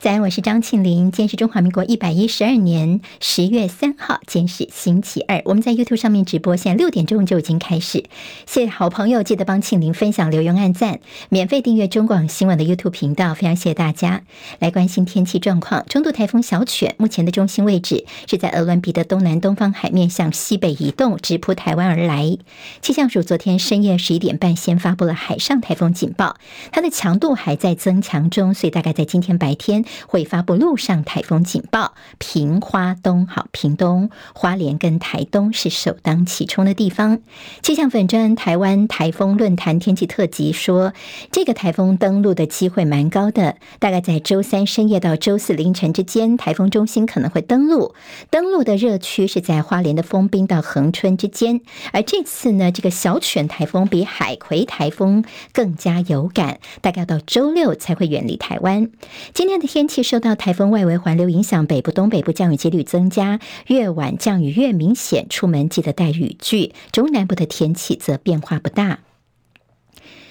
[0.00, 1.10] 早安，我是张庆玲。
[1.10, 5.42] 今天是中华民国一百一十二年十月三号，今天是星期二。
[5.44, 8.04] 我们在 YouTube 上面直播，现在六点钟就已经开始。
[8.46, 11.00] 谢谢好朋友，记得帮庆玲分享、留言、按赞，
[11.30, 13.34] 免费订阅中广新闻的 YouTube 频道。
[13.34, 14.22] 非常谢谢大家
[14.60, 15.84] 来关心天气状况。
[15.86, 22.38] 中度台风小犬目前的中心位置是在鹅伦比的东南东方海面，向西北移动，直扑台湾而来。
[22.80, 26.36] 气象署昨天深夜十一点半先发布了海上台风警报，
[26.70, 29.84] 它的强度还在增强中，所以大概在今天白天。
[30.06, 37.20] 会发布陆上台风警报，屏花东好，屏东、花莲跟台东是首当其冲的地方。
[37.62, 40.92] 气象粉专台湾台风论坛天气特辑说，
[41.32, 47.94] 这个台风登陆的机会蛮高的，大概在周三深夜到周四凌晨之间，台风中心可能会登陆。
[48.30, 58.90] 登陆的热区是在花莲的丰滨到恒春之间，而这次呢，这个小犬台风比海葵台风更加有感，大概要到周六才会远离台湾。
[59.32, 59.77] 今天的天。
[59.78, 63.38] 天气受到台风外围环流影响，北部、东北部降雨几率增加，
[63.68, 66.72] 越晚降雨越明显，出门记得带雨具。
[66.90, 68.98] 中南部的天气则变化不大。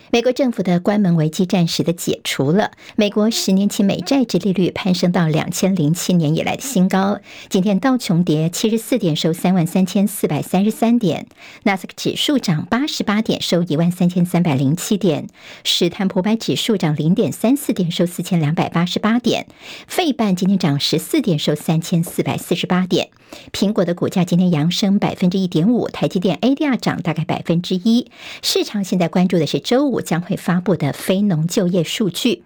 [0.09, 7.19] 美国政府的关门危机暂时的解除了，美国十年期美债殖利率攀升到两千零七年以来的新高。
[7.49, 11.25] 今天道琼跌七十四点，收三万三千四百三十三点；
[11.63, 15.25] 纳斯克指数涨八十八点，收一万三千三百零七点；
[15.65, 19.43] 史坦普百指数涨零点三四点，收四千两百八十八点；
[19.87, 23.09] 费半今天涨十四点，收三千四百四十八点。
[23.51, 28.09] 苹果的股价今天扬升百分之一点五，台积电 ADR 涨大概百分之一。
[28.41, 29.96] 市场现在关注的是周五。
[30.01, 32.43] 将会发布的非农就业数据。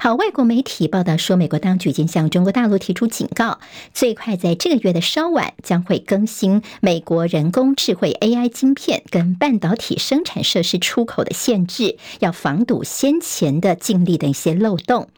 [0.00, 3.60] 好，外国媒体报道说，美国当局已经向中国大陆提出警告，
[3.92, 15.08] 最快在这个月的稍晚将会更新美国人工智慧 AI 晶片跟半导体生产设施出口的限制，要防堵先前的禁令的一些漏洞。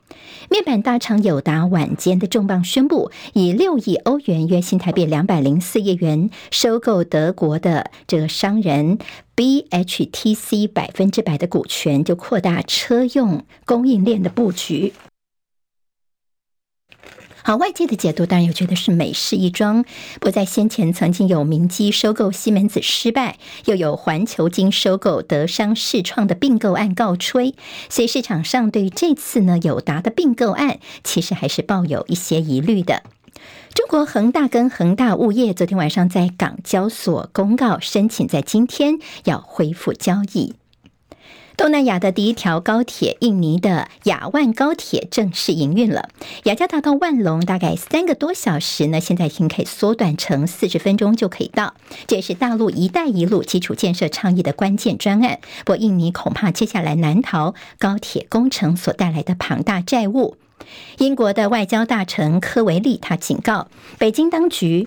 [0.51, 8.99] 面板大厂友达晚间的重磅宣布，以六亿欧元（约新台币两百零四亿元）收购德国的这个商人
[9.41, 14.93] BHTC 百分之百的股权，就扩大车用供应链的布局。
[17.43, 19.87] 好，外界的解读当然有觉得是美事一桩，
[20.21, 27.55] 不在先前曾经有明基收购西门子失败，又有环球金收购德商世创的并购案告吹，
[27.89, 33.05] 所以市场上对于这次呢友达的并购案，其实还是抱有一些疑虑的。
[33.75, 40.55] 中国恒大跟恒大物业昨天晚上在港交所公告，申请在今天要恢复交易。
[41.57, 46.09] 东南亚的第一条高铁，印尼的雅万高铁正式营运了。
[46.45, 51.75] 雅加达到万隆大概三个多小时呢，现在已经可以缩短成四十分钟就可以到。
[52.07, 55.39] 这也是大陆“一带一路”基础建设倡议的关键专案。
[55.67, 60.37] 不过，印尼恐怕接下来难逃高铁工程所带来的庞大债务。
[60.99, 64.87] 英国的外交大臣科维利他警告北京当局。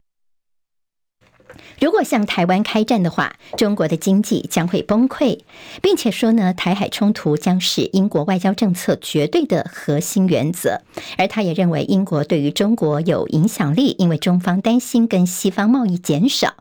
[1.79, 5.39] 如果向台湾开战的话，中国的经济将会崩溃，
[5.81, 10.81] 并且说呢，台海冲突将是英国外交政策绝对的核心原则。
[11.17, 16.55] 而他也认为，英国对于中国有影响力，因为中方担心跟西方贸易减少。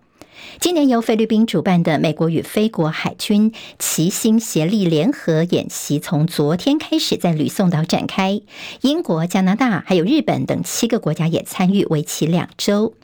[0.61, 8.41] 今年由菲律宾主办的美国与菲国海军齐心协力联合演习，从昨天开始在吕宋岛展开，
[8.83, 12.95] 英国、加拿大还有日本等七个国家也参与，为期两周。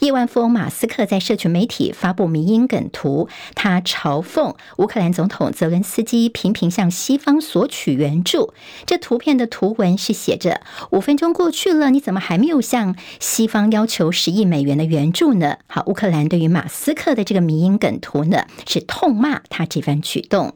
[0.00, 8.52] 亿万富翁马斯克在社群媒体发布迷因梗图，他嘲讽乌克兰总统泽伦斯基频频向西方索取援助。
[8.86, 20.54] 这图片的图文是写着：“五分钟过去了，你怎么还没有向西方要求十亿美元的援助呢？”好，乌克兰对于马斯克的这个迷因梗图呢，是痛骂他这番举动。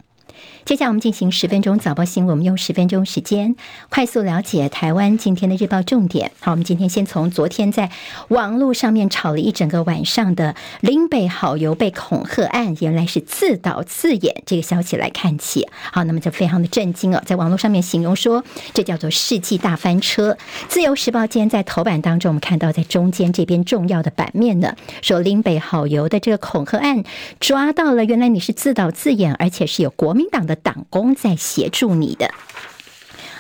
[0.66, 3.54] 接下来我们进行十分钟早报新闻，我们用十分钟时间
[3.88, 6.32] 快速了解台湾今天的日报重点。
[6.41, 7.93] 好，我们今天先从昨天在
[8.27, 15.69] 网络上面吵了一整个晚上的林北好油被恐吓案，原来是自导自演这个消息来看起。
[15.93, 18.43] 好，那么就非常的震惊哦，在网络上面形容说
[18.75, 20.37] 这叫做世纪大翻车。
[20.66, 27.04] 自由时报今天在头版当中，我们看到在中间这边重要的版面呢，说林北好油的这个恐吓案
[27.39, 30.55] 抓到了，原来你是自导自演，而且是有国民党的。
[30.56, 32.30] 党工在协助你的。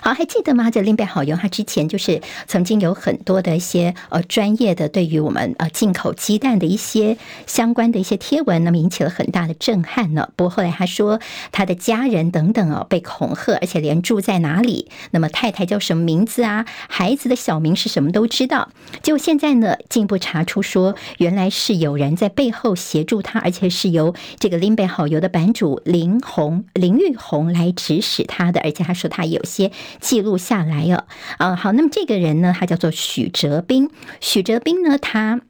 [0.06, 0.70] 好，还记得吗？
[0.70, 10.28] 这林北好油，它之前就是曾经有很多的一些呃专业的对于我们呃进口鸡蛋的一些相关的一些贴文，那么引起了很大的震撼呢。
[10.36, 11.18] 不过后来他说
[11.50, 18.68] 他的家人等等哦被恐吓，而且连住在哪里，那么太太叫什么名字啊，孩子的小名是什么都知道。
[19.02, 29.72] 结果现在呢，进一步查出说，原来是有人在背后协助他，而且是由这个林北好油的版主林红林玉红来指使他的，而且他说他有些。
[30.00, 31.06] 记录下来了。
[31.38, 33.90] 啊，好，那么这个人呢，他叫做许哲斌。
[34.20, 35.40] 许哲斌呢，他。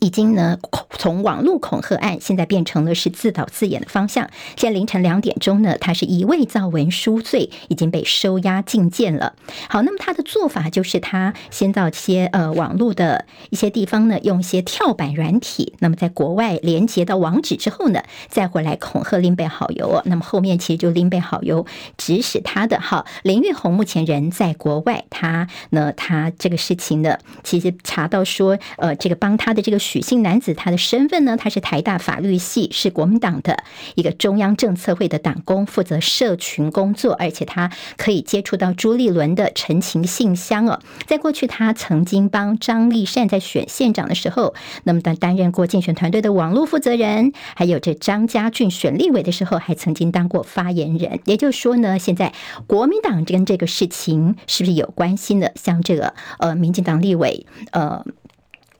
[0.00, 0.58] 已经呢，
[0.98, 4.28] 从网络恐吓案，现在变成了是自导自演的方向。
[4.54, 9.34] 现在凌晨两点钟呢，他是一味造文书罪已经被收押禁见了。
[9.68, 20.02] 好，那么他的做法就是他先到一些呃网络的一些地方呢，用一些跳板软体，那么在国外连接到网址之后呢，再回来恐吓林北好友哦。
[20.04, 21.64] 那么后面其实就林北好友
[21.96, 29.73] 指使他的哈林玉红目前人在国外，他呢他这个事情呢，其实查到说呃这个帮他的这个。
[29.78, 31.36] 许姓男子，他的身份呢？
[31.36, 33.62] 他是台大法律系，是国民党的
[33.94, 40.80] 一个中央政策会的党工，负责社群工作，而且他可以接触到朱立伦的陈情信箱哦。
[41.06, 44.54] 在过去，他曾经帮张丽善在选县长的时候，
[44.84, 51.20] 那么他担任过竞选团队的网络负责人，还有这张家俊选立委的时候，还曾经当过发言人。
[51.24, 52.32] 也就是说呢，现在
[52.66, 55.48] 国民党跟这个事情是不是有关系呢？
[55.54, 58.04] 像这个呃，民进党立委呃。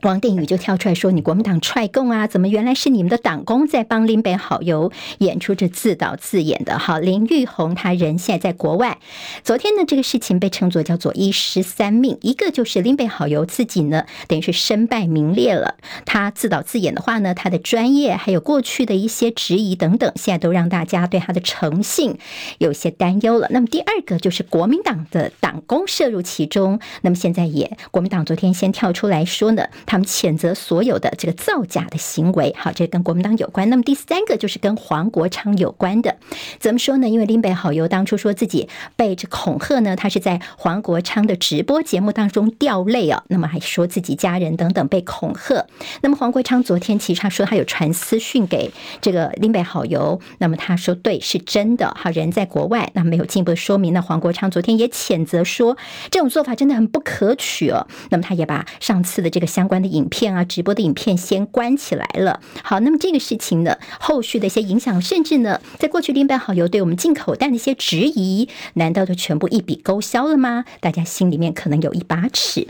[0.08, 2.26] 王定宇就跳出来说：“你国民党踹共啊？
[2.26, 8.98] 怎么原来是你们的党工在帮林北好游演出这自导自演的？”好，林玉红他人现在在国外。
[9.42, 15.76] 昨天呢，这个事情被称作叫做一尸三命，一个就是林北好游自己呢，等于是身败名裂了。
[16.04, 22.18] 他自导自演的话呢，他的专业还有过去的一些质疑等等，现在都让大家对他的诚信
[22.58, 23.48] 有些担忧了。
[23.50, 26.78] 那么第二个就是国民党的党工涉入其中。
[27.00, 29.64] 那么现在也国民党昨天先跳出来说呢。
[29.94, 33.70] 他们谴责所有的这个造假的行为，好，这跟国民党有关。
[33.70, 36.16] 那么第三个就是跟黄国昌有关的，
[36.58, 37.08] 怎么说呢？
[37.08, 45.64] 因为林北好游当初说自己被这恐吓呢，他是在黄国昌的直播节目当中掉泪啊，那么还说自己家人等等被恐吓。
[46.00, 53.92] 那么黄国昌昨天其实他说他有传私讯给这个林北好游，那么他说对，是真的，好，人在国外，那没有进一步说明。
[53.92, 55.76] 那黄国昌昨天也谴责说
[56.10, 57.86] 这种做法真的很不可取哦。
[58.10, 62.40] 那么他也把上次的这个相关影片啊，直播的影片先关起来了。
[62.62, 70.64] 好，那么这个事情呢，后续的一些影响，甚至呢，在过去另一半好友对我们进口蛋的一些质疑，难道就全部一笔勾销了吗？
[70.80, 72.68] 大家心里面可能有一把尺。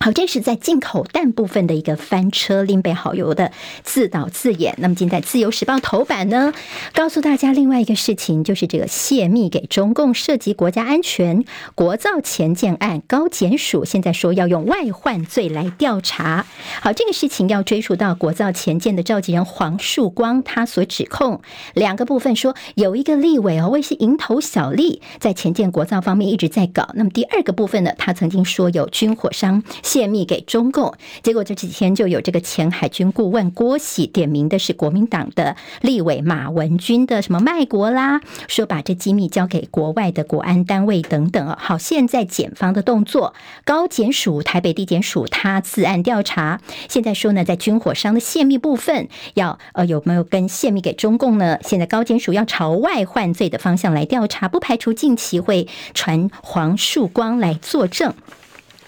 [0.00, 3.52] 好，这是在进口蛋部分的一个翻车，林北好油的
[3.82, 4.74] 自导自演。
[4.78, 6.52] 那么，今在《自由时报》头版呢，
[6.92, 11.44] 告诉大家另外一个事情，就是这个泄密给中共涉及国家安全、
[11.74, 16.44] 国造潜舰案，高检署现在说要用外患罪来调查。
[16.82, 21.40] 好，这个事情要追溯到国造潜舰的召集人黄树光，他所指控
[21.72, 26.90] 两个部分，说有一个立委哦，为是蝇头小利，在潜舰国造方面一直在搞。
[26.94, 29.62] 那么第二个部分呢，他曾经说有军火商。
[29.84, 30.92] 泄密给中共，
[31.22, 41.54] 结果这几天就有这个前海军顾问郭喜点名的是国民党的立委马文君的什么卖国啦，说把这机密交给国外的国安单位等等。
[41.58, 43.34] 好，现在检方的动作，
[43.64, 51.58] 高检署、台北地检署他自案调查，现在说呢，在军火商的泄密部分要呃有没有跟泄密给中共呢？
[51.62, 58.14] 现在高检署要朝外换罪的方向来调查，不排除近期会传黄树光来作证。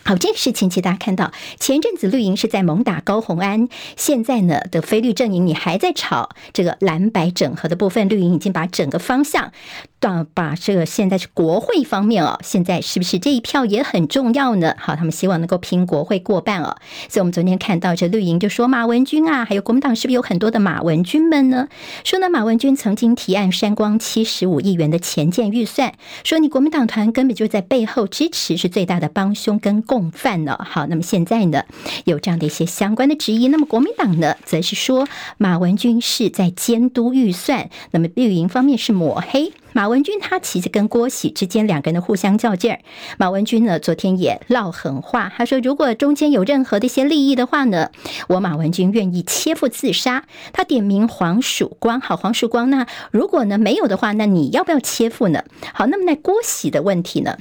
[0.07, 9.51] 好，这个事情其实大家看到，前阵子绿营是在猛打高虹安，现在呢的非绿阵营你还在吵这个蓝白整合的部分，绿营已经把整个方向。
[9.99, 14.77] 到把这个现在是国会方面哦，现在是不是这一票也很重要呢？
[14.79, 16.77] 好，他们希望能够拼国会过半哦。
[17.09, 21.69] 所以，我们昨天看到这绿营就说马文君啊，还有国民党是不是有很多的马文君们呢？
[22.05, 30.59] 说呢，马文君曾经提案删光七十五亿元的潜舰预算，说你国民党团根本就在背后支持，是最大的帮凶跟共共犯呢。
[30.63, 31.65] 好，那么现在呢，
[32.05, 39.55] 有这样的一些相关的质疑，那么国民党呢，则是说马文君是在监督预算，那么绿营方面是抹黑。
[39.73, 42.81] 马文君他其实跟郭喜之间两个人的互相较劲儿。
[43.17, 47.91] 马文君呢，昨天也撂狠话，他说如果中间有任何的一些利益的话呢，
[48.29, 50.25] 我马文君愿意切腹自杀。
[50.53, 55.43] 他点名黄曙光，好，黄曙光，那如果呢没有的话，那你要不要切腹呢？
[55.73, 57.39] 好，那么那郭喜的问题呢？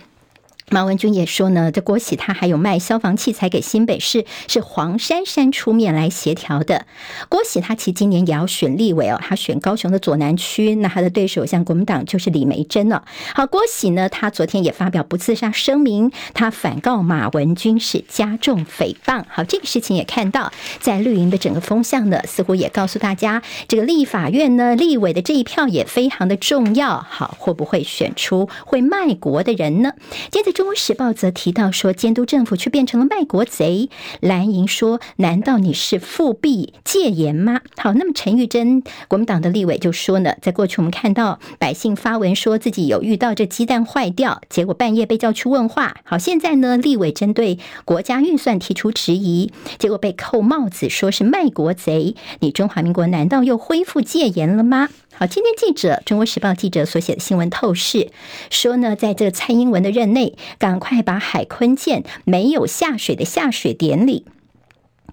[0.72, 6.88] 马文君也说呢，这郭喜他还有卖消防器材给新北市，是黄珊珊出面来协调的。
[7.30, 13.06] 郭喜他其实今年也要选立委哦，他选高雄的左南区，那他的对手像国民党就是李梅珍了。
[13.36, 19.24] 好，郭喜呢，他昨天也发表不自杀声明，他反告马文君是加重诽谤。
[19.30, 27.06] 好，这个事情也看到在绿营的整个风向呢，似乎也告诉大家，这个立法院呢，立委的这一票也非常的重要。
[27.08, 29.94] 好，会不会选出会卖国的人呢？
[30.32, 30.55] 接着。
[30.56, 33.90] 中国时报则提到说，监督政府却变成了卖国贼。
[34.22, 45.98] 蓝营说：“难道你是复辟戒严吗？”好，那么陈玉珍国民党的立委就说呢，在过去我们看到百姓发文说自己有遇到这鸡蛋坏掉，结果半夜被叫去问话。
[46.06, 52.16] 好，现在呢，立委针对国家预算提出质疑，结果被扣帽子，说是卖国贼。
[52.40, 54.88] 你中华民国难道又恢复戒严了吗？
[55.18, 58.10] 好，今天记者《中国时报》记者所写的新闻透视
[58.50, 64.26] 说呢，在这蔡英文的任内，赶快把海坤舰没有下水的下水典礼。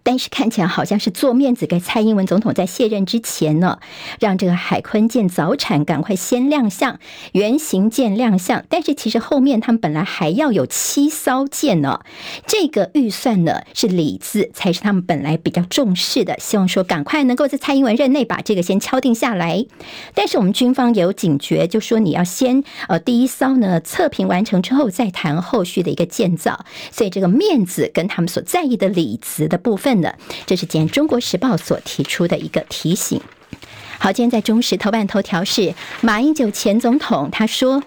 [0.03, 3.79] 但是看起来好像是做面子给蔡英文总统在卸任之前呢，
[4.19, 6.99] 让这个海鲲舰早产，赶快先亮相，
[7.33, 8.65] 原型舰亮相。
[8.69, 12.01] 但是其实后面他们本来还要有七艘舰呢，
[12.47, 19.65] 这个预算呢是里子才是他们本来比较重视的，希望说赶快能够在蔡英文任内把这个先敲定下来。
[20.15, 29.92] 但是我们军方也有警觉，就说你要先呃第一艘呢测评完成之后再谈后续的一个建造，所以这个面子跟他们所在意的里子的部分。
[30.01, 33.21] 的，这是今天《中国时报》所提出的一个提醒。
[33.99, 37.83] 好，今天在中时头版头条是马英九前总统，他说。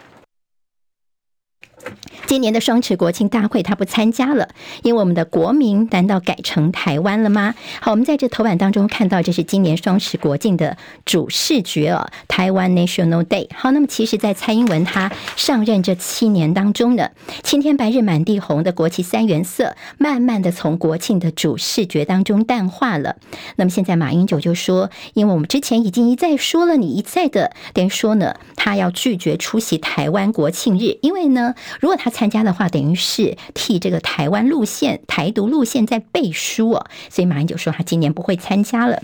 [2.28, 4.50] 今年的双十国庆大会，他不参加了，
[4.84, 7.54] 因为我们的国名难道改成台湾了吗？
[7.80, 13.48] 好，我们在这头版当中看到，这是今年双十国庆的主视觉哦，台湾 National Day。
[13.54, 17.10] 好，那么其实，在蔡英文他上任这七年当中呢，
[17.44, 23.18] 青天白日满地红的国旗三原色，慢慢的从国庆的主视觉当中淡化了。
[23.58, 39.04] 那么现在马英九就说，因为我们之前已经一再说了，你一再的等于说呢，他要拒绝出席台湾国庆日，因为呢，如果他参加的话，等于是替这个台湾路线、台独路线在背书哦，所以马英九说他今年不会参加了。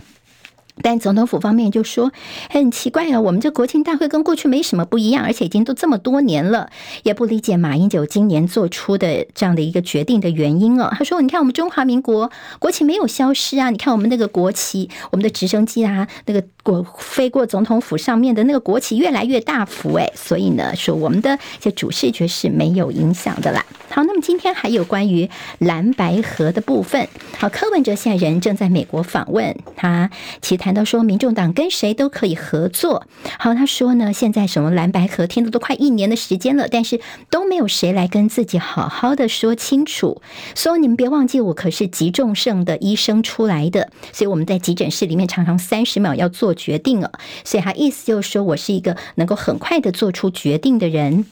[0.82, 2.12] 但总统府方面就说
[2.50, 6.70] 很奇怪啊，我们这国庆大会跟过去没什么不一样，而且已经都这么多年了，
[7.04, 10.90] 也不理解马英九今年做出的这样的一个决定的原因哦。
[10.92, 23.66] 他说：“你看我们中华民国国旗没有消失啊，你看我们那个国旗，我们的直升机啊，那个过飞过总统府上面的那个国旗越来越大幅诶，所以呢，说我们的这主视觉是没有影响的啦。
[23.90, 30.10] 好，那么今天还有关于蓝白河的部分，好，柯文哲现在人正在美国访问，他
[30.42, 30.72] 其谈。
[30.72, 33.06] 到说，民众党跟谁都可以合作。
[33.38, 40.22] 好，他说呢，现在什么蓝白合，听了都快一年的时间了，但是都没有谁来跟自己好好的说清楚。
[40.56, 47.12] 所以你们别忘记，我可是急重症的医生出来的，所以我们在急诊室里面常常三十秒要做决定了。
[47.44, 51.26] 所以他意思就是说我是一个能够很快的做出决定的人。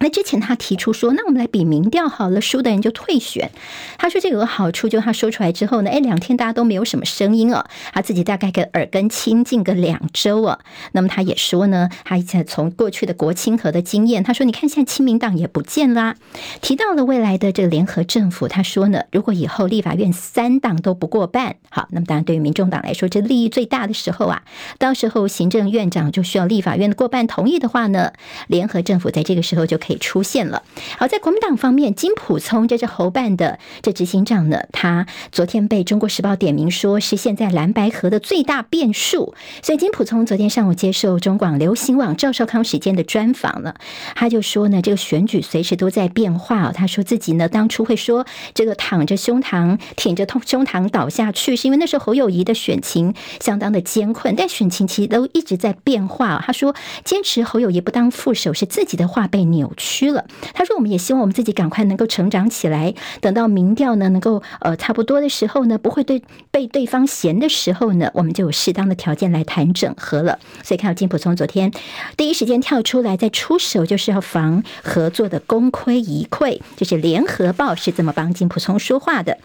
[0.00, 3.50] 那之前他提出说，那我们来比民调好了，输的人就退选。
[3.98, 10.60] 他说这有个好处，就他说出来之后呢，哎，两天大家都没有什么声音哦，他自己大概跟耳根清净个两周啊。
[10.92, 16.14] 那么他也说呢，他以前从过去的国亲和的经验，他说你看现在亲民党也不见啦。
[16.60, 24.42] 提到了未来的这个联合政府，他说呢，如果以后立法院三党都不过半，好，那么当然对于民众党来说，这利益最大的时候啊，
[24.78, 28.12] 到时候行政院长就需要立法院的过半同意的话呢，
[28.46, 29.87] 联合政府在这个时候就可。
[29.88, 30.62] 可以出现了。
[30.98, 39.34] 好，在国民党方面，金溥聪这是侯办的这执行长呢，他昨天被中国时报点名说是现在蓝白河的最大变数。
[39.62, 43.76] 所以金溥聪昨天上午接受中广流行网赵少康时间的专访了，
[44.14, 46.70] 他就说呢，这个选举随时都在变化。
[46.70, 56.42] 他说自己呢，当初会说这个躺着胸膛挺着胸胸膛倒下去，是因为那时候侯友谊的选情相当的艰困，但选情其实都一直在变化。
[56.44, 62.92] 他说坚持侯友谊不当副手是自己的话被扭区了，他说：“我们也希望我们自己赶快能够成长起来，
[63.22, 70.38] 等到民调呢能够呃差不多的时候呢，不会对被对方嫌的时候呢，我们就有适当的条件来谈整合了。
[70.62, 71.72] 所以看到金普聪昨天
[72.16, 79.38] 第一时间跳出来，再出手就是要防合作的功亏一篑，就是联合报是这么帮金普聪说话的。”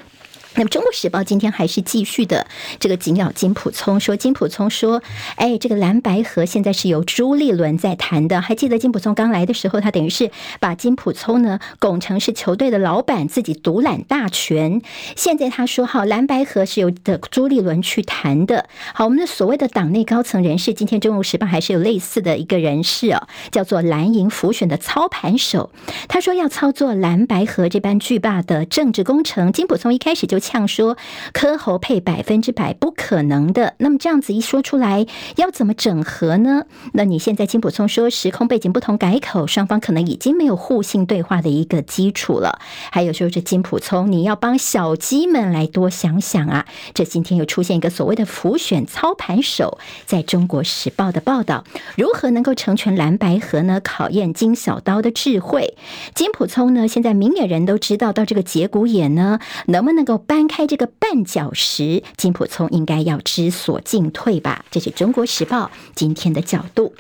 [0.56, 2.46] 那么，《中国时报》今天还是继续的
[2.80, 5.02] 这个紧咬金溥聪，说金溥聪说
[5.36, 8.40] ：“哎，这个蓝白河现在是由朱立伦在谈的。
[8.40, 10.30] 还记得金溥聪刚来的时候，他等于是
[10.60, 14.84] 把金溥聪呢拱成是球队的老板，自己独揽大权。
[15.16, 18.70] 现在他说，好，蓝白河是由的朱立伦去谈的。
[18.94, 25.72] 好，我们的所谓的党内高层人士，今天《中国时报》还是有类似的一个人士哦，叫做蓝营辅选的操盘手。
[26.08, 30.43] 他说要操作蓝白河这般巨霸的政治工程，金溥聪一开始就。
[30.44, 30.98] 呛说
[31.32, 33.76] 科侯配百分之百不可能的。
[33.78, 35.06] 那么这样子一说出来，
[35.38, 36.66] 要怎么整合呢？
[36.92, 42.60] 那你现在金普聪说时空背景不同改口，双方可能已经没有互信对话的一个基础了。
[42.92, 46.66] 还有说这金普聪，你要帮小鸡们来多想想啊！
[46.94, 51.64] 这今天又出现一个所谓的浮选操盘手，在中国时报的报道，
[51.96, 53.80] 如何能够成全蓝白合呢？
[53.82, 55.76] 考验金小刀的智慧。
[56.14, 62.02] 金普聪呢，现在明眼人都知道，到这个节骨眼呢，能不能够搬开这个绊脚石？
[62.18, 64.66] 金普聪应该要知所进退吧？
[64.72, 66.96] 这是中国时报今天的角度。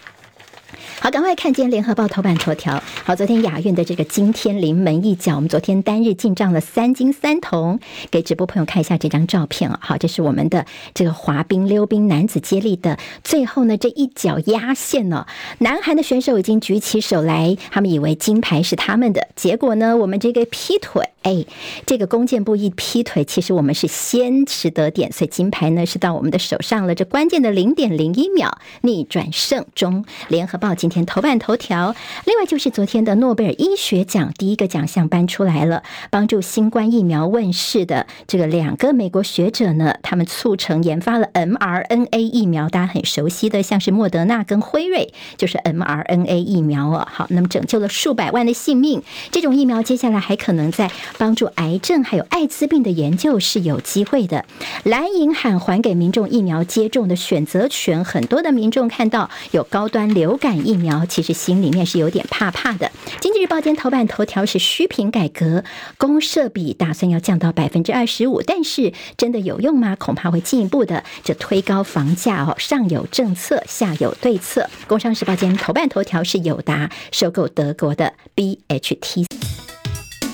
[1.00, 2.82] 好，赶快看见联合报头版头条。
[3.04, 9.80] 好，昨天亚运的这个今天临门一脚，我们昨天单日进账了三金三铜，给直播朋友看一下这张照片啊。
[9.82, 15.28] 好，这是我们的这个滑冰溜冰男子接力的最后呢，这一脚压线了。
[15.60, 21.10] 南韩的选手已经举起手来，他们以为金牌是他们的，结果呢，我们这个劈腿。
[21.24, 21.46] 哎，
[21.86, 26.94] 这个弓箭步一劈腿，其实我们是先取得点，所以金牌呢是到我们的手上了。
[26.94, 30.04] 这关键的零点零一秒逆转胜中。
[30.28, 31.96] 联合报今天头版头条。
[32.26, 47.08] 另外就是昨天的诺贝尔医学奖第一个奖项颁出来了，帮助新冠疫苗问世的这个两个美国学者呢，他们促成研发了 mRNA 疫苗，大家很熟悉的，像是莫德纳跟辉瑞，就是 mRNA 疫苗哦。
[47.12, 49.02] 好，那么拯救了数百万的性命，
[49.32, 50.90] 这种疫苗接下来还可能在。
[51.18, 54.46] 帮助癌症还有艾滋病的研究是有机会的。
[54.84, 62.92] 蓝银喊还给民众疫苗接种的选择权，很多的民众看到有高端流感疫苗，其实心里面是有点怕怕的。
[63.20, 65.64] 经济日报今天头版头条是虚坪改革，
[65.98, 69.96] 公设比打算要降到百分之二十五，但是真的有用吗？
[69.96, 72.56] 恐怕会进一步的这推高房价哦。
[72.58, 74.70] 上有政策，下有对策。
[74.88, 79.26] 工商时报今天头版头条是友达收购德国的 BHT。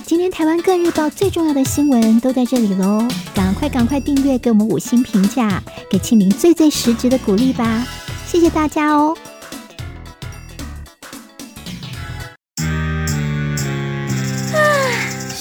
[0.06, 3.08] 今天台湾各日报最重要的新闻都在这里喽！
[3.36, 7.86] 赶快赶快订阅，给我们五星评价，给庆明最最实质的鼓励吧！
[8.26, 9.16] 谢谢大家哦！